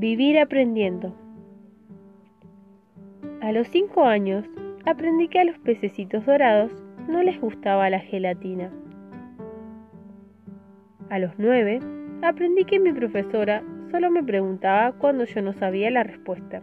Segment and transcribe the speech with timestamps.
[0.00, 1.12] Vivir aprendiendo.
[3.42, 4.46] A los 5 años
[4.86, 6.72] aprendí que a los pececitos dorados
[7.06, 8.70] no les gustaba la gelatina.
[11.10, 11.80] A los 9
[12.22, 16.62] aprendí que mi profesora solo me preguntaba cuando yo no sabía la respuesta.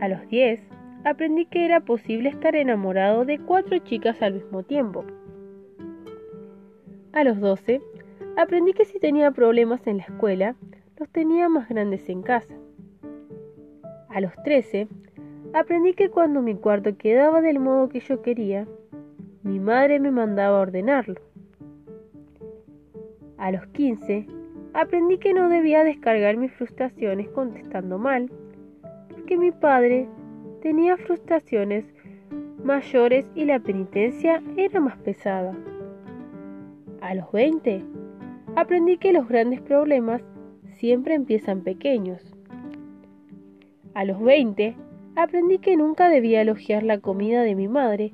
[0.00, 0.62] A los 10
[1.04, 5.04] aprendí que era posible estar enamorado de cuatro chicas al mismo tiempo.
[7.12, 7.80] A los 12
[8.36, 10.56] aprendí que si tenía problemas en la escuela,
[10.98, 12.54] los tenía más grandes en casa.
[14.08, 14.88] A los 13
[15.52, 18.66] aprendí que cuando mi cuarto quedaba del modo que yo quería,
[19.42, 21.20] mi madre me mandaba ordenarlo.
[23.38, 24.26] A los 15
[24.72, 28.30] aprendí que no debía descargar mis frustraciones contestando mal,
[29.10, 30.08] porque mi padre
[30.62, 31.84] tenía frustraciones
[32.62, 35.54] mayores y la penitencia era más pesada.
[37.00, 37.84] A los 20
[38.56, 40.22] aprendí que los grandes problemas
[40.84, 42.20] siempre empiezan pequeños.
[43.94, 44.76] A los 20
[45.16, 48.12] aprendí que nunca debía elogiar la comida de mi madre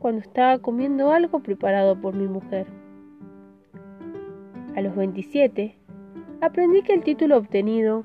[0.00, 2.66] cuando estaba comiendo algo preparado por mi mujer.
[4.74, 5.76] A los 27
[6.40, 8.02] aprendí que el título obtenido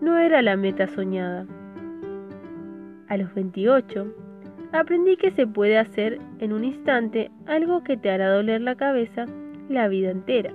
[0.00, 1.44] no era la meta soñada.
[3.08, 4.14] A los 28,
[4.70, 9.26] aprendí que se puede hacer en un instante algo que te hará doler la cabeza
[9.68, 10.54] la vida entera.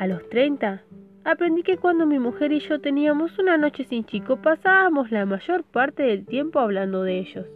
[0.00, 0.82] A los 30,
[1.24, 5.62] aprendí que cuando mi mujer y yo teníamos una noche sin chico pasábamos la mayor
[5.62, 7.46] parte del tiempo hablando de ellos.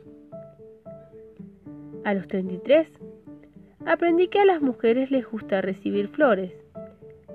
[2.05, 2.87] A los 33,
[3.87, 6.53] aprendí que a las mujeres les gusta recibir flores,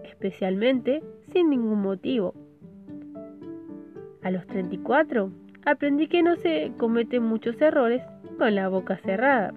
[0.03, 1.01] especialmente
[1.33, 2.35] sin ningún motivo.
[4.21, 5.31] A los 34
[5.65, 8.03] aprendí que no se cometen muchos errores
[8.37, 9.55] con la boca cerrada.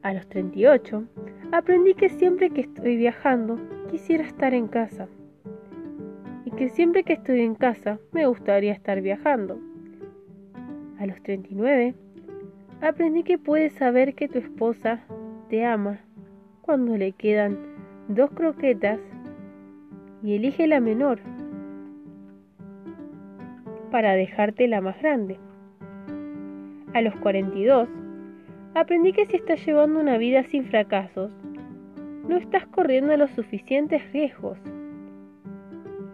[0.00, 1.04] A los 38
[1.52, 3.58] aprendí que siempre que estoy viajando
[3.90, 5.08] quisiera estar en casa
[6.44, 9.58] y que siempre que estoy en casa me gustaría estar viajando.
[10.98, 11.94] A los 39
[12.80, 15.00] aprendí que puedes saber que tu esposa
[15.48, 16.00] te ama
[16.62, 17.58] cuando le quedan
[18.08, 19.00] dos croquetas
[20.22, 21.18] y elige la menor
[23.90, 25.38] para dejarte la más grande.
[26.94, 27.88] A los 42,
[28.74, 31.32] aprendí que si estás llevando una vida sin fracasos,
[32.30, 34.56] no estás corriendo los suficientes riesgos.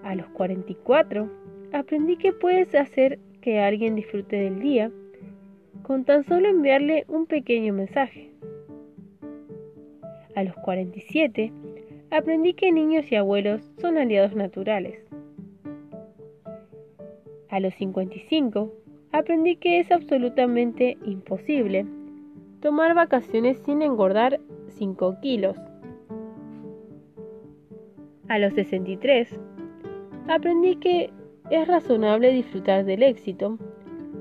[0.02, 1.30] A los 44,
[1.74, 4.90] aprendí que puedes hacer que alguien disfrute del día
[5.82, 8.30] con tan solo enviarle un pequeño mensaje.
[10.34, 11.52] A los 47,
[12.10, 14.98] aprendí que niños y abuelos son aliados naturales.
[17.50, 18.72] A los 55
[19.12, 21.84] aprendí que es absolutamente imposible
[22.62, 24.40] tomar vacaciones sin engordar
[24.70, 25.58] 5 kilos.
[28.28, 29.38] A los 63
[30.28, 31.12] aprendí que
[31.50, 33.56] es razonable disfrutar del éxito,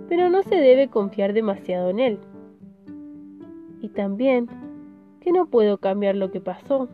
[0.07, 2.19] pero no se debe confiar demasiado en él.
[3.81, 4.47] Y también
[5.21, 6.87] que no puedo cambiar lo que pasó,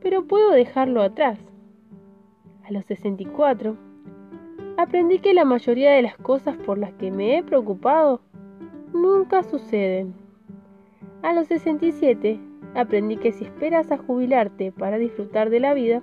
[0.00, 1.38] pero puedo dejarlo atrás.
[2.64, 3.76] A los 64
[4.76, 8.20] aprendí que la mayoría de las cosas por las que me he preocupado
[8.92, 10.14] nunca suceden.
[11.22, 12.40] A los 67
[12.76, 16.02] aprendí que si esperas a jubilarte para disfrutar de la vida,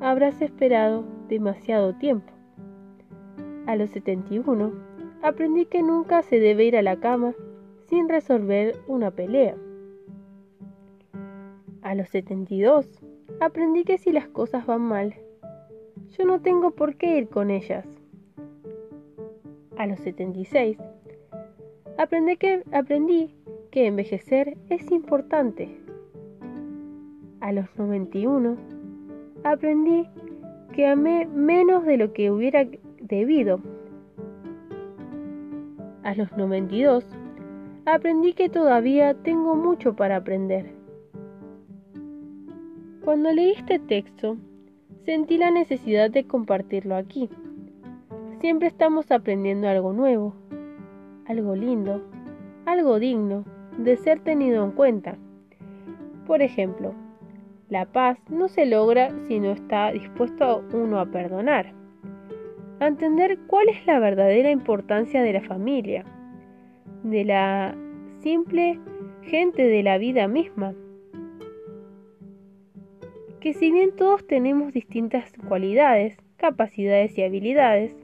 [0.00, 2.32] habrás esperado demasiado tiempo.
[3.66, 4.72] A los 71
[5.22, 7.34] aprendí que nunca se debe ir a la cama
[7.88, 9.56] sin resolver una pelea.
[11.82, 12.88] A los 72
[13.40, 15.14] aprendí que si las cosas van mal,
[16.16, 17.86] yo no tengo por qué ir con ellas.
[19.76, 20.78] A los 76,
[21.98, 23.34] aprendí que, aprendí
[23.74, 25.68] que envejecer es importante.
[27.40, 28.56] A los 91,
[29.42, 30.08] aprendí
[30.72, 32.68] que amé menos de lo que hubiera
[33.00, 33.58] debido.
[36.04, 37.04] A los 92,
[37.84, 40.70] aprendí que todavía tengo mucho para aprender.
[43.04, 44.36] Cuando leí este texto,
[45.04, 47.28] sentí la necesidad de compartirlo aquí.
[48.38, 50.32] Siempre estamos aprendiendo algo nuevo,
[51.26, 52.04] algo lindo,
[52.66, 53.44] algo digno
[53.78, 55.16] de ser tenido en cuenta.
[56.26, 56.94] Por ejemplo,
[57.68, 61.72] la paz no se logra si no está dispuesto uno a perdonar,
[62.80, 66.04] a entender cuál es la verdadera importancia de la familia,
[67.02, 67.74] de la
[68.20, 68.78] simple
[69.22, 70.74] gente de la vida misma
[73.44, 77.94] que si bien todos tenemos distintas cualidades, capacidades y habilidades,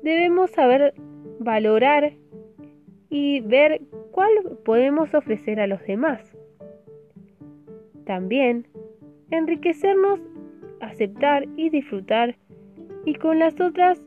[0.00, 0.94] debemos saber
[1.40, 2.12] valorar
[3.08, 3.80] y ver
[4.10, 4.30] cuál
[4.64, 6.36] podemos ofrecer a los demás.
[8.04, 8.66] También
[9.30, 10.20] enriquecernos
[10.80, 12.36] aceptar y disfrutar
[13.04, 14.02] y con las otras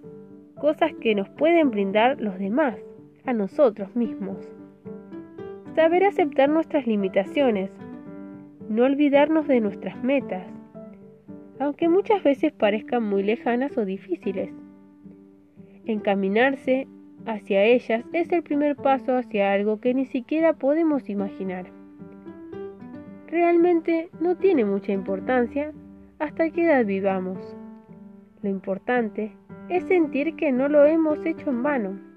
[0.55, 2.77] cosas que nos pueden brindar los demás,
[3.25, 4.37] a nosotros mismos.
[5.75, 7.71] Saber aceptar nuestras limitaciones,
[8.69, 10.45] no olvidarnos de nuestras metas,
[11.59, 14.51] aunque muchas veces parezcan muy lejanas o difíciles.
[15.85, 16.87] Encaminarse
[17.25, 21.65] hacia ellas es el primer paso hacia algo que ni siquiera podemos imaginar.
[23.27, 25.71] Realmente no tiene mucha importancia
[26.19, 27.37] hasta qué edad vivamos.
[28.41, 29.31] Lo importante
[29.69, 32.12] es sentir que no lo hemos hecho en vano